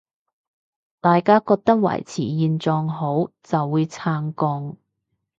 [0.99, 4.77] 大家覺得維持現狀好，就會撐共